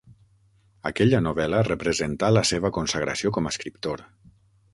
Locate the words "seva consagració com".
2.53-3.49